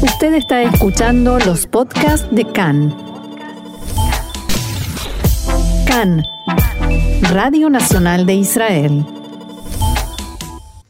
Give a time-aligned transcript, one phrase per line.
[0.00, 2.96] Usted está escuchando los podcasts de CAN.
[5.88, 6.22] CAN,
[7.32, 9.04] Radio Nacional de Israel.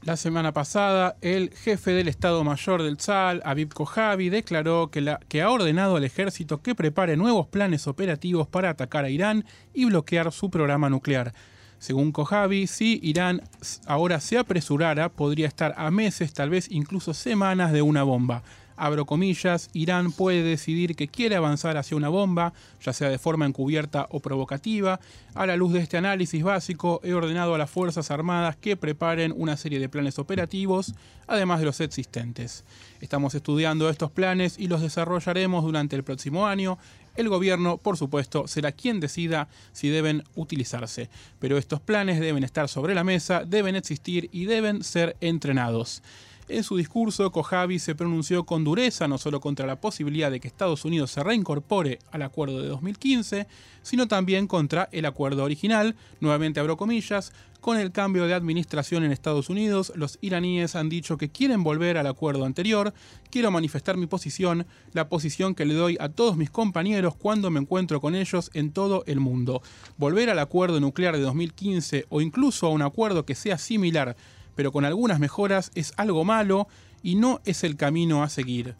[0.02, 5.20] La semana pasada, el jefe del Estado Mayor del Tzal, Aviv Kojavi, declaró que, la,
[5.26, 9.86] que ha ordenado al ejército que prepare nuevos planes operativos para atacar a Irán y
[9.86, 11.32] bloquear su programa nuclear.
[11.78, 13.40] Según Kojavi, si Irán
[13.86, 18.42] ahora se apresurara, podría estar a meses, tal vez incluso semanas de una bomba
[18.78, 23.46] abro comillas, Irán puede decidir que quiere avanzar hacia una bomba, ya sea de forma
[23.46, 25.00] encubierta o provocativa.
[25.34, 29.34] A la luz de este análisis básico, he ordenado a las Fuerzas Armadas que preparen
[29.36, 30.94] una serie de planes operativos,
[31.26, 32.64] además de los existentes.
[33.00, 36.78] Estamos estudiando estos planes y los desarrollaremos durante el próximo año.
[37.16, 42.68] El gobierno, por supuesto, será quien decida si deben utilizarse, pero estos planes deben estar
[42.68, 46.02] sobre la mesa, deben existir y deben ser entrenados.
[46.48, 50.48] En su discurso, Kojavi se pronunció con dureza no solo contra la posibilidad de que
[50.48, 53.46] Estados Unidos se reincorpore al acuerdo de 2015,
[53.82, 59.12] sino también contra el acuerdo original, nuevamente abro comillas, con el cambio de administración en
[59.12, 62.94] Estados Unidos, los iraníes han dicho que quieren volver al acuerdo anterior,
[63.30, 67.60] quiero manifestar mi posición, la posición que le doy a todos mis compañeros cuando me
[67.60, 69.60] encuentro con ellos en todo el mundo.
[69.98, 74.16] Volver al acuerdo nuclear de 2015 o incluso a un acuerdo que sea similar
[74.58, 76.66] pero con algunas mejoras es algo malo
[77.00, 78.74] y no es el camino a seguir.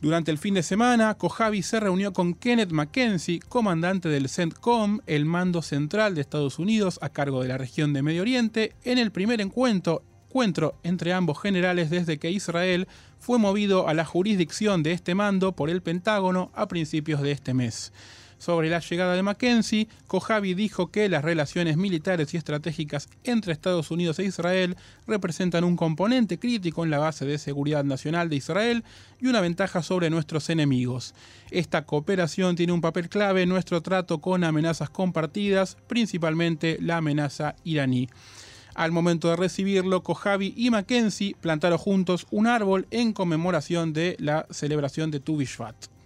[0.00, 5.26] Durante el fin de semana, Kojavi se reunió con Kenneth Mackenzie, comandante del CENTCOM, el
[5.26, 9.12] mando central de Estados Unidos a cargo de la región de Medio Oriente, en el
[9.12, 12.88] primer encuentro, encuentro entre ambos generales desde que Israel
[13.20, 17.54] fue movido a la jurisdicción de este mando por el Pentágono a principios de este
[17.54, 17.92] mes.
[18.40, 23.90] Sobre la llegada de Mackenzie, Kojavi dijo que las relaciones militares y estratégicas entre Estados
[23.90, 28.82] Unidos e Israel representan un componente crítico en la base de seguridad nacional de Israel
[29.20, 31.14] y una ventaja sobre nuestros enemigos.
[31.50, 37.56] Esta cooperación tiene un papel clave en nuestro trato con amenazas compartidas, principalmente la amenaza
[37.62, 38.08] iraní.
[38.74, 44.46] Al momento de recibirlo, Kojavi y Mackenzie plantaron juntos un árbol en conmemoración de la
[44.48, 45.99] celebración de Tu Bishvat.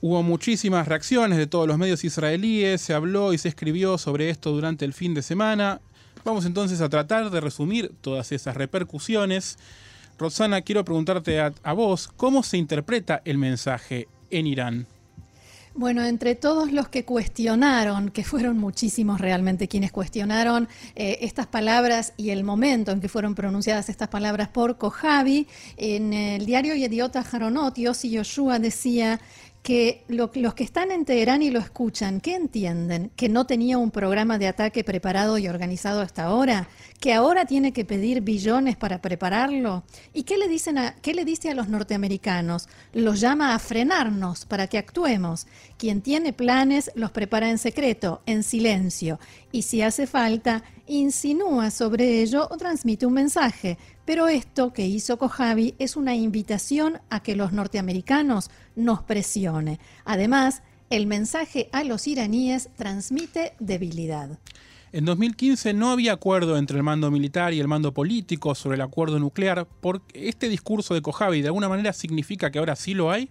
[0.00, 4.52] Hubo muchísimas reacciones de todos los medios israelíes, se habló y se escribió sobre esto
[4.52, 5.80] durante el fin de semana.
[6.24, 9.58] Vamos entonces a tratar de resumir todas esas repercusiones.
[10.18, 14.86] Rosana, quiero preguntarte a, vos, ¿cómo se interpreta el mensaje en Irán?
[15.74, 22.14] Bueno, entre todos los que cuestionaron, que fueron muchísimos realmente quienes cuestionaron eh, estas palabras
[22.16, 25.46] y el momento en que fueron pronunciadas estas palabras por Kojavi,
[25.76, 29.20] en el diario Yediota Haronot, Yossi Yoshua decía
[29.66, 33.10] que los que están en Teherán y lo escuchan, ¿qué entienden?
[33.16, 36.68] ¿Que no tenía un programa de ataque preparado y organizado hasta ahora?
[37.00, 39.82] ¿Que ahora tiene que pedir billones para prepararlo?
[40.14, 42.68] ¿Y qué le, dicen a, qué le dice a los norteamericanos?
[42.92, 45.48] Los llama a frenarnos para que actuemos.
[45.78, 49.20] Quien tiene planes los prepara en secreto, en silencio,
[49.52, 53.76] y si hace falta, insinúa sobre ello o transmite un mensaje,
[54.06, 59.78] pero esto que hizo Kojavi es una invitación a que los norteamericanos nos presione.
[60.06, 64.38] Además, el mensaje a los iraníes transmite debilidad.
[64.92, 68.80] En 2015 no había acuerdo entre el mando militar y el mando político sobre el
[68.80, 69.66] acuerdo nuclear.
[69.82, 73.28] porque este discurso de Kojavi de alguna manera significa que ahora sí lo hay?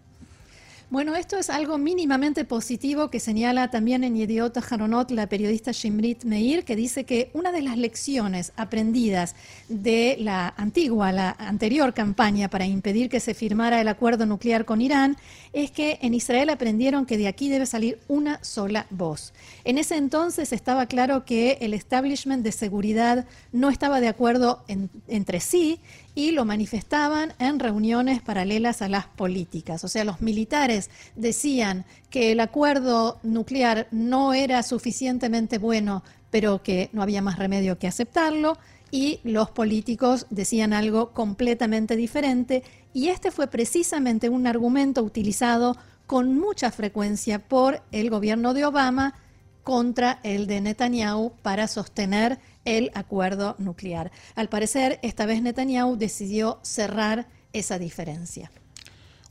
[0.91, 6.25] Bueno, esto es algo mínimamente positivo que señala también en Yediot Haronot la periodista Shimrit
[6.25, 9.35] Meir, que dice que una de las lecciones aprendidas
[9.68, 14.79] de la antigua, la anterior campaña para impedir que se firmara el acuerdo nuclear con
[14.79, 15.18] Irán
[15.53, 19.34] es que en Israel aprendieron que de aquí debe salir una sola voz.
[19.63, 24.63] En ese entonces estaba claro que el establishment de seguridad no estaba de acuerdo
[25.07, 25.79] entre sí
[26.15, 29.83] y lo manifestaban en reuniones paralelas a las políticas.
[29.83, 36.89] O sea, los militares decían que el acuerdo nuclear no era suficientemente bueno, pero que
[36.93, 38.57] no había más remedio que aceptarlo,
[38.91, 42.63] y los políticos decían algo completamente diferente,
[42.93, 45.75] y este fue precisamente un argumento utilizado
[46.07, 49.16] con mucha frecuencia por el gobierno de Obama
[49.66, 54.12] contra el de Netanyahu para sostener el acuerdo nuclear.
[54.35, 58.52] Al parecer, esta vez Netanyahu decidió cerrar esa diferencia.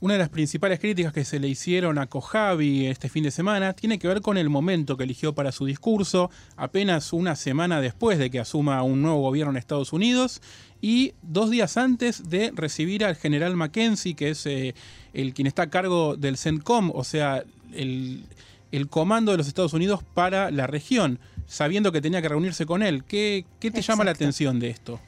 [0.01, 3.71] Una de las principales críticas que se le hicieron a Kojavi este fin de semana
[3.71, 8.19] tiene que ver con el momento que eligió para su discurso, apenas una semana después
[8.19, 10.41] de que asuma un nuevo gobierno en Estados Unidos
[10.81, 14.75] y dos días antes de recibir al general Mackenzie, que es eh,
[15.13, 18.25] el quien está a cargo del CENTCOM, o sea, el,
[18.71, 22.83] el comando de los Estados Unidos para la región, sabiendo que tenía que reunirse con
[22.83, 23.03] él.
[23.03, 24.99] ¿Qué, te llama la atención de esto?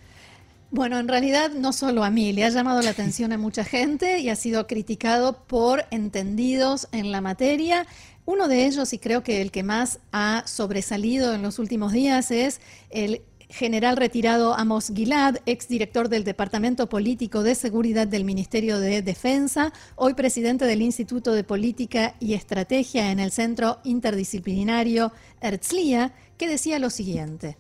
[0.70, 4.20] Bueno, en realidad no solo a mí, le ha llamado la atención a mucha gente
[4.20, 7.88] y ha sido criticado por entendidos en la materia.
[8.26, 12.32] Uno de ellos, y creo que el que más ha sobresalido en los últimos días,
[12.32, 12.60] es
[12.90, 19.72] el general retirado Amos Gilad, exdirector del Departamento Político de Seguridad del Ministerio de Defensa,
[19.96, 25.12] hoy presidente del Instituto de Política y Estrategia en el Centro Interdisciplinario
[25.42, 27.58] Herzliya, que decía lo siguiente.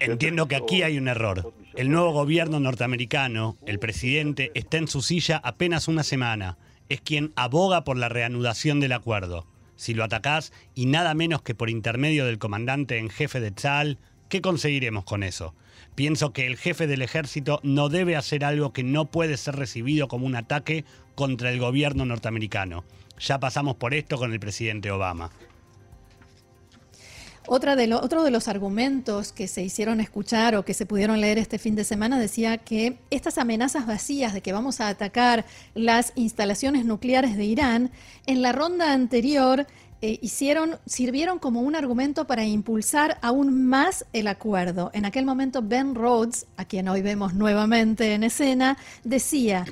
[0.00, 1.52] Entiendo que aquí hay un error.
[1.74, 6.56] El nuevo gobierno norteamericano, el presidente, está en su silla apenas una semana.
[6.88, 9.46] Es quien aboga por la reanudación del acuerdo.
[9.76, 13.98] Si lo atacás y nada menos que por intermedio del comandante en jefe de Tzal,
[14.28, 15.54] ¿qué conseguiremos con eso?
[15.94, 20.08] Pienso que el jefe del ejército no debe hacer algo que no puede ser recibido
[20.08, 22.84] como un ataque contra el gobierno norteamericano.
[23.18, 25.30] Ya pasamos por esto con el presidente Obama.
[27.50, 31.38] Otra de otro de los argumentos que se hicieron escuchar o que se pudieron leer
[31.38, 36.12] este fin de semana decía que estas amenazas vacías de que vamos a atacar las
[36.14, 37.90] instalaciones nucleares de Irán,
[38.26, 39.66] en la ronda anterior
[40.02, 44.90] eh, hicieron, sirvieron como un argumento para impulsar aún más el acuerdo.
[44.92, 49.64] En aquel momento Ben Rhodes, a quien hoy vemos nuevamente en escena, decía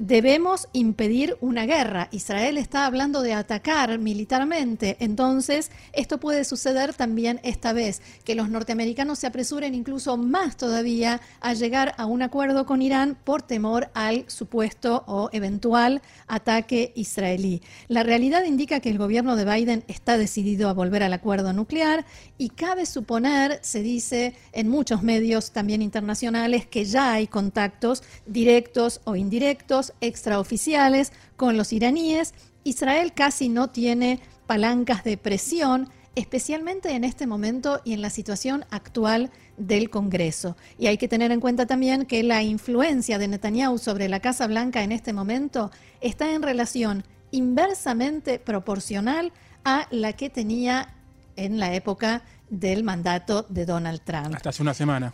[0.00, 2.08] debemos impedir una guerra.
[2.10, 8.48] Israel está hablando de atacar militarmente, entonces esto puede suceder también esta vez, que los
[8.48, 13.90] norteamericanos se apresuren incluso más todavía a llegar a un acuerdo con Irán por temor
[13.92, 17.60] al supuesto o eventual ataque israelí.
[17.88, 22.06] La realidad indica que el gobierno de Biden está decidido a volver al acuerdo nuclear
[22.38, 29.02] y cabe suponer, se dice en muchos medios también internacionales, que ya hay contactos directos
[29.04, 32.34] o indirectos extraoficiales con los iraníes,
[32.64, 38.64] Israel casi no tiene palancas de presión, especialmente en este momento y en la situación
[38.70, 40.56] actual del Congreso.
[40.78, 44.46] Y hay que tener en cuenta también que la influencia de Netanyahu sobre la Casa
[44.46, 45.70] Blanca en este momento
[46.00, 49.32] está en relación inversamente proporcional
[49.64, 50.94] a la que tenía
[51.36, 54.34] en la época del mandato de Donald Trump.
[54.34, 55.12] Hasta hace una semana.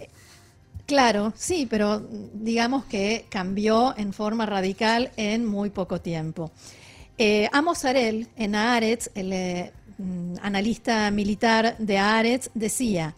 [0.87, 6.53] Claro, sí, pero digamos que cambió en forma radical en muy poco tiempo.
[7.19, 13.17] Eh, Amos Arel, en Aretz, el eh, mm, analista militar de Aretz, decía,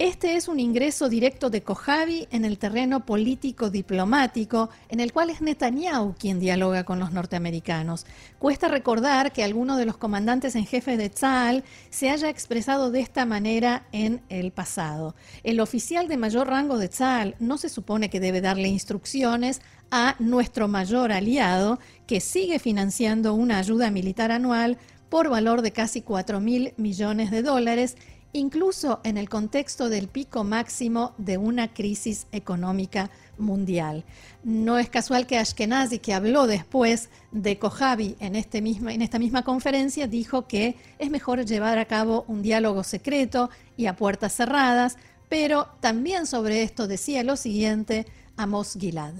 [0.00, 5.42] este es un ingreso directo de Kojavi en el terreno político-diplomático, en el cual es
[5.42, 8.06] Netanyahu quien dialoga con los norteamericanos.
[8.38, 13.00] Cuesta recordar que alguno de los comandantes en jefe de Tzal se haya expresado de
[13.00, 15.14] esta manera en el pasado.
[15.44, 19.60] El oficial de mayor rango de Tzal no se supone que debe darle instrucciones
[19.90, 24.78] a nuestro mayor aliado, que sigue financiando una ayuda militar anual
[25.10, 27.96] por valor de casi 4 mil millones de dólares
[28.32, 34.04] incluso en el contexto del pico máximo de una crisis económica mundial.
[34.44, 39.42] No es casual que Ashkenazi, que habló después de Kojavi en, este en esta misma
[39.42, 44.96] conferencia, dijo que es mejor llevar a cabo un diálogo secreto y a puertas cerradas,
[45.28, 48.06] pero también sobre esto decía lo siguiente
[48.36, 49.14] Amos Gilad.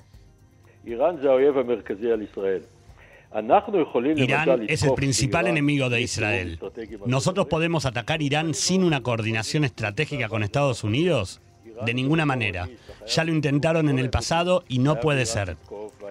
[4.17, 6.59] Irán es el principal enemigo de Israel.
[7.07, 11.41] ¿Nosotros podemos atacar Irán sin una coordinación estratégica con Estados Unidos?
[11.87, 12.69] De ninguna manera.
[13.07, 15.57] Ya lo intentaron en el pasado y no puede ser.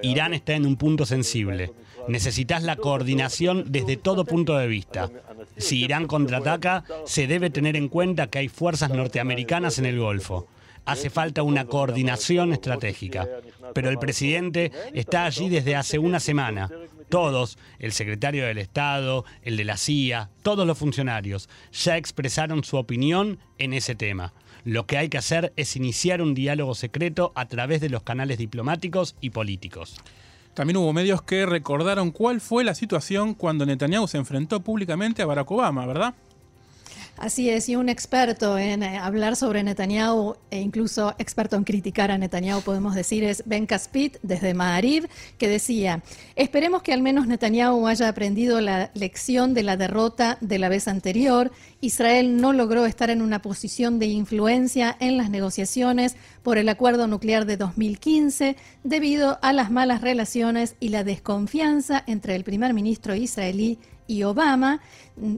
[0.02, 1.74] Irán está en un punto sensible.
[2.08, 5.12] Necesitas la coordinación desde todo punto de vista.
[5.58, 10.48] Si Irán contraataca, se debe tener en cuenta que hay fuerzas norteamericanas en el Golfo.
[10.86, 13.28] Hace falta una coordinación estratégica.
[13.76, 16.70] Pero el presidente está allí desde hace una semana
[17.10, 22.78] todos, el secretario del Estado, el de la CIA, todos los funcionarios, ya expresaron su
[22.78, 24.34] opinión en ese tema.
[24.64, 28.38] Lo que hay que hacer es iniciar un diálogo secreto a través de los canales
[28.38, 29.96] diplomáticos y políticos.
[30.54, 35.26] También hubo medios que recordaron cuál fue la situación cuando Netanyahu se enfrentó públicamente a
[35.26, 36.14] Barack Obama, ¿verdad?
[37.20, 42.12] Así es, y un experto en eh, hablar sobre Netanyahu e incluso experto en criticar
[42.12, 46.02] a Netanyahu, podemos decir, es Ben Caspit desde Maariv, que decía,
[46.38, 50.88] esperemos que al menos Netanyahu haya aprendido la lección de la derrota de la vez
[50.88, 51.52] anterior.
[51.82, 57.06] Israel no logró estar en una posición de influencia en las negociaciones por el acuerdo
[57.08, 63.14] nuclear de 2015 debido a las malas relaciones y la desconfianza entre el primer ministro
[63.14, 63.78] israelí
[64.10, 64.82] y Obama.
[65.16, 65.36] Mm,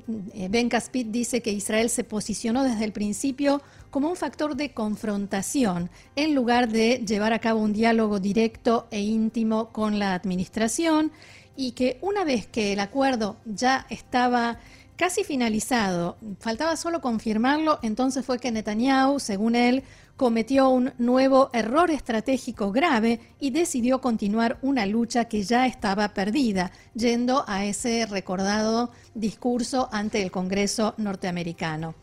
[0.49, 3.61] ben Caspit dice que Israel se posicionó desde el principio
[3.91, 9.01] como un factor de confrontación en lugar de llevar a cabo un diálogo directo e
[9.01, 11.11] íntimo con la administración
[11.57, 14.59] y que una vez que el acuerdo ya estaba
[15.01, 19.81] casi finalizado, faltaba solo confirmarlo, entonces fue que Netanyahu, según él,
[20.15, 26.71] cometió un nuevo error estratégico grave y decidió continuar una lucha que ya estaba perdida,
[26.93, 31.95] yendo a ese recordado discurso ante el Congreso norteamericano.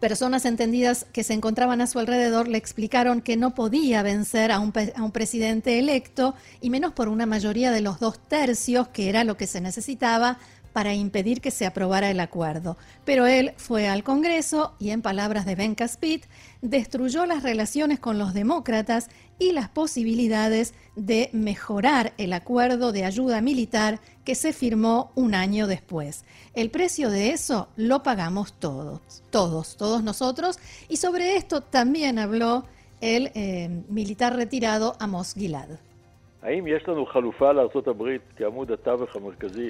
[0.00, 4.58] Personas entendidas que se encontraban a su alrededor le explicaron que no podía vencer a
[4.58, 9.08] un, a un, presidente electo, y menos por una mayoría de los dos tercios, que
[9.08, 10.38] era lo que se necesitaba
[10.76, 12.76] para impedir que se aprobara el acuerdo.
[13.06, 16.26] Pero él fue al Congreso y, en palabras de Ben Caspit,
[16.60, 23.40] destruyó las relaciones con los demócratas y las posibilidades de mejorar el acuerdo de ayuda
[23.40, 26.26] militar que se firmó un año después.
[26.52, 30.58] El precio de eso lo pagamos todos, todos, todos nosotros.
[30.90, 32.66] Y sobre esto también habló
[33.00, 35.70] el eh, militar retirado Amos Gilad.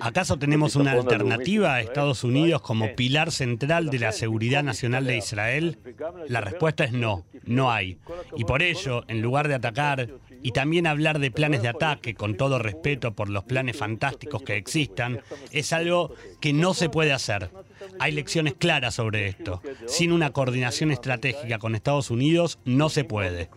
[0.03, 5.17] ¿Acaso tenemos una alternativa a Estados Unidos como pilar central de la seguridad nacional de
[5.17, 5.79] Israel?
[6.29, 7.99] La respuesta es no, no hay.
[8.37, 10.11] Y por ello, en lugar de atacar
[10.43, 14.57] y también hablar de planes de ataque, con todo respeto por los planes fantásticos que
[14.57, 15.21] existan,
[15.53, 17.51] es algo que no se puede hacer.
[17.99, 19.63] Hay lecciones claras sobre esto.
[19.87, 23.49] Sin una coordinación estratégica con Estados Unidos no se puede.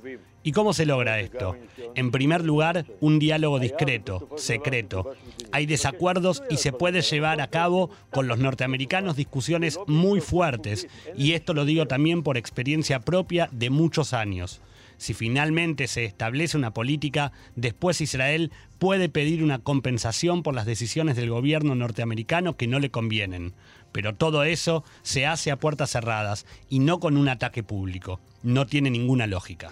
[0.49, 1.55] ¿Y cómo se logra esto?
[1.93, 5.11] En primer lugar, un diálogo discreto, secreto.
[5.51, 11.33] Hay desacuerdos y se puede llevar a cabo con los norteamericanos discusiones muy fuertes, y
[11.33, 14.59] esto lo digo también por experiencia propia de muchos años.
[14.97, 21.15] Si finalmente se establece una política, después Israel puede pedir una compensación por las decisiones
[21.15, 23.53] del gobierno norteamericano que no le convienen.
[23.91, 28.19] Pero todo eso se hace a puertas cerradas y no con un ataque público.
[28.41, 29.71] No tiene ninguna lógica.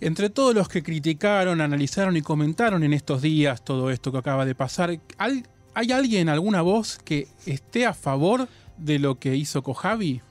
[0.00, 4.46] Entre todos los que criticaron, analizaron y comentaron en estos días todo esto que acaba
[4.46, 5.42] de pasar, ¿hay,
[5.92, 10.22] alguien, alguna voz que esté a favor de lo que hizo Kojavi?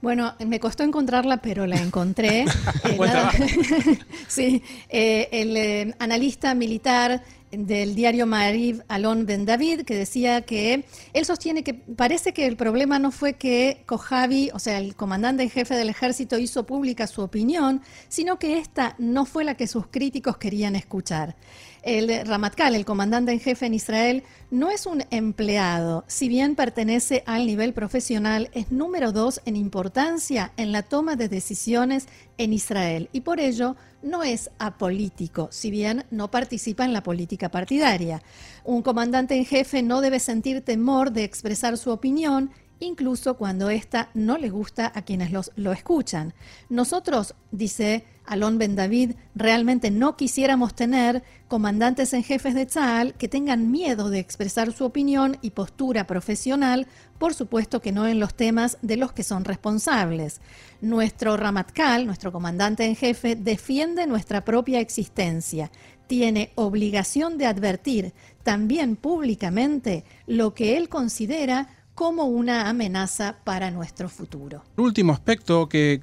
[0.00, 2.44] Bueno, me costó encontrarla, pero la encontré.
[2.84, 10.42] Eh, sí, eh, el eh, analista militar del diario Mariv Alon Ben David, que decía
[10.42, 14.94] que él sostiene que parece que el problema no fue que Kojavi, o sea, el
[14.94, 19.54] comandante en jefe del ejército, hizo pública su opinión, sino que esta no fue la
[19.54, 21.36] que sus críticos querían escuchar.
[21.82, 26.04] El Ramatkal, el comandante en jefe en Israel, no es un empleado.
[26.06, 31.28] Si bien pertenece al nivel profesional, es número dos en importancia en la toma de
[31.28, 37.02] decisiones en Israel y por ello no es apolítico, si bien no participa en la
[37.02, 38.22] política partidaria.
[38.64, 44.10] Un comandante en jefe no debe sentir temor de expresar su opinión incluso cuando ésta
[44.14, 46.34] no le gusta a quienes los, lo escuchan.
[46.68, 53.26] Nosotros, dice Alon Ben David, realmente no quisiéramos tener comandantes en jefes de Tzal que
[53.26, 56.86] tengan miedo de expresar su opinión y postura profesional,
[57.18, 60.42] por supuesto que no en los temas de los que son responsables.
[60.82, 65.70] Nuestro Ramatkal, nuestro comandante en jefe, defiende nuestra propia existencia.
[66.06, 71.68] Tiene obligación de advertir también públicamente lo que él considera
[71.98, 74.62] como una amenaza para nuestro futuro.
[74.76, 76.00] El último aspecto que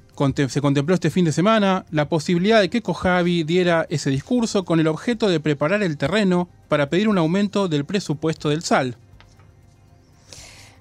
[0.48, 4.78] se contempló este fin de semana, la posibilidad de que Kojavi diera ese discurso con
[4.78, 8.98] el objeto de preparar el terreno para pedir un aumento del presupuesto del SAL.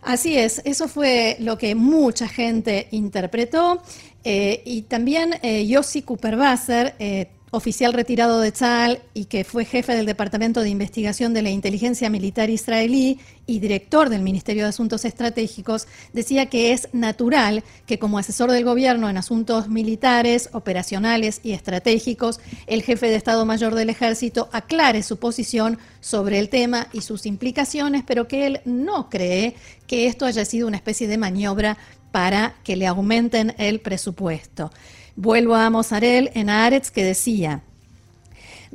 [0.01, 3.81] Así es, eso fue lo que mucha gente interpretó
[4.25, 9.95] eh, y también eh, Yossi Cooper-Basser, eh, oficial retirado de Tzal y que fue jefe
[9.95, 15.05] del Departamento de Investigación de la Inteligencia Militar Israelí y director del Ministerio de Asuntos
[15.05, 21.53] Estratégicos, decía que es natural que como asesor del gobierno en asuntos militares, operacionales y
[21.53, 27.01] estratégicos, el jefe de Estado Mayor del Ejército aclare su posición sobre el tema y
[27.01, 29.55] sus implicaciones, pero que él no cree
[29.87, 31.77] que esto haya sido una especie de maniobra
[32.11, 34.71] para que le aumenten el presupuesto.
[35.15, 37.63] Vuelvo a Mozarel en Aretz que decía,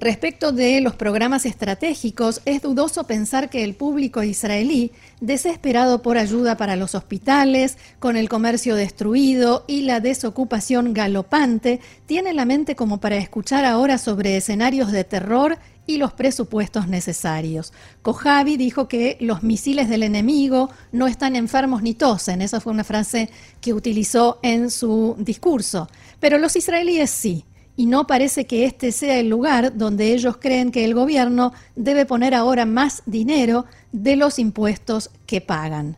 [0.00, 6.56] Respecto de los programas estratégicos, es dudoso pensar que el público israelí, desesperado por ayuda
[6.56, 12.98] para los hospitales, con el comercio destruido y la desocupación galopante, tiene la mente como
[12.98, 15.58] para escuchar ahora sobre escenarios de terror
[15.90, 17.72] y los presupuestos necesarios.
[18.02, 22.42] Kojavi dijo que los misiles del enemigo no están enfermos ni tosen.
[22.42, 23.28] Esa fue una frase
[23.60, 25.88] que utilizó en su discurso.
[26.20, 27.44] Pero los israelíes sí,
[27.74, 32.06] y no parece que este sea el lugar donde ellos creen que el gobierno debe
[32.06, 35.96] poner ahora más dinero de los impuestos que pagan.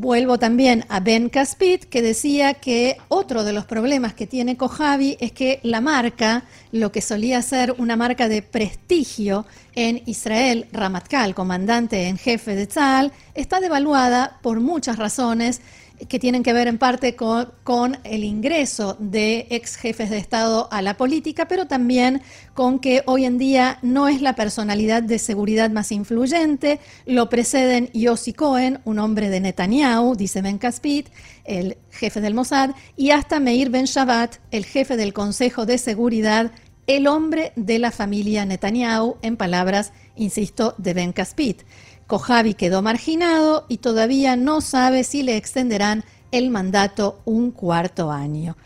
[0.00, 5.16] Vuelvo también a Ben Caspit, que decía que otro de los problemas que tiene Kojavi
[5.18, 11.34] es que la marca, lo que solía ser una marca de prestigio en Israel, Ramatkal,
[11.34, 15.62] comandante en jefe de Tzal, está devaluada por muchas razones
[16.08, 20.82] que tienen que ver en parte con, el ingreso de ex jefes de Estado a
[20.82, 22.22] la política, pero también
[22.54, 26.80] con que hoy en día no es la personalidad de seguridad más influyente.
[27.06, 31.08] Lo preceden Yossi Cohen, un hombre de Netanyahu, dice Ben Caspit,
[31.44, 36.52] el jefe del Mossad, y hasta Meir Ben Shabbat, el jefe del Consejo de Seguridad,
[36.86, 41.62] el hombre de la familia Netanyahu, en palabras, insisto, de Ben Caspit.
[42.08, 48.56] Kojavi quedó marginado y todavía no sabe si le extenderán el mandato un cuarto año.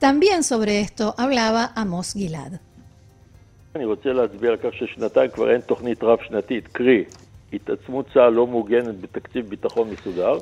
[0.00, 2.54] También sobre esto hablaba Amos Gilad.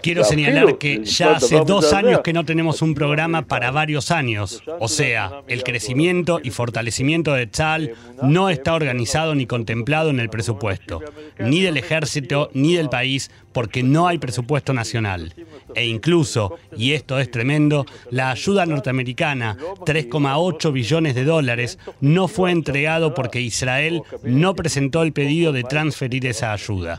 [0.02, 4.62] Quiero señalar que ya hace dos años que no tenemos un programa para varios años.
[4.80, 10.30] O sea, el crecimiento y fortalecimiento de Tzal no está organizado ni contemplado en el
[10.30, 11.00] presupuesto,
[11.38, 15.32] ni del ejército ni del país, porque no hay presupuesto nacional.
[15.74, 22.50] E incluso, y esto es tremendo, la ayuda norteamericana, 3,8 billones de dólares, no fue
[22.50, 26.98] entregado porque Israel no presentó el pedido de transferir esa ayuda.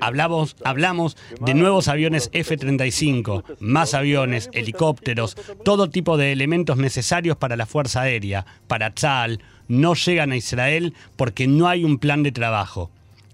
[0.00, 7.56] Hablamos, hablamos de nuevos aviones F-35, más aviones, helicópteros, todo tipo de elementos necesarios para
[7.56, 12.32] la Fuerza Aérea, para Tzal, no llegan a Israel porque no hay un plan de
[12.32, 12.90] trabajo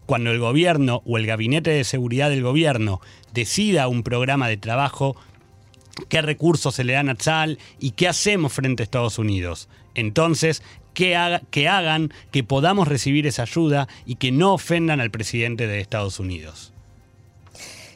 [0.07, 3.01] cuando el gobierno o el gabinete de seguridad del gobierno
[3.35, 5.17] decida un programa de trabajo,
[6.09, 9.69] qué recursos se le dan a Tzal y qué hacemos frente a Estados Unidos.
[9.95, 10.63] Entonces,
[10.95, 15.81] que, que hagan que podamos recibir esa ayuda y que no ofendan al presidente de
[15.81, 16.73] Estados Unidos.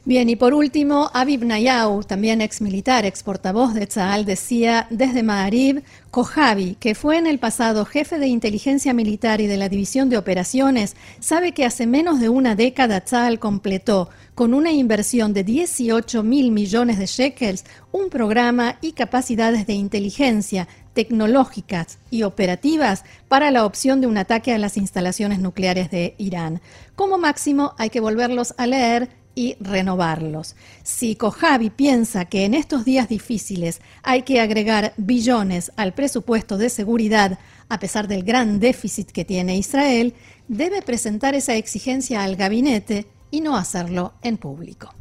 [0.06, 5.22] Bien, y por último, Aviv Nayau, también ex militar, ex portavoz de Tzal, decía desde
[5.22, 10.08] Maarib, Kojavi, que fue en el pasado jefe de inteligencia militar y de la división
[10.08, 15.44] de operaciones, sabe que hace menos de una década Tzal completó, con una inversión de
[15.44, 23.50] 18 mil millones de shekels, un programa y capacidades de inteligencia tecnológicas y operativas para
[23.50, 26.62] la opción de un ataque a las instalaciones nucleares de Irán.
[26.96, 30.56] Como máximo, hay que volverlos a leer y renovarlos.
[30.82, 36.68] Si Kojavi piensa que en estos días difíciles hay que agregar billones al presupuesto de
[36.68, 37.38] seguridad,
[37.68, 40.14] a pesar del gran déficit que tiene Israel,
[40.48, 44.94] debe presentar esa exigencia al gabinete y no hacerlo en público.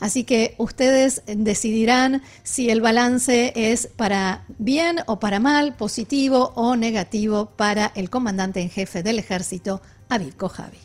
[0.00, 6.76] Así que ustedes decidirán si el balance es para bien o para mal, positivo o
[6.76, 10.83] negativo para el comandante en jefe del ejército, Aviv Kojavi.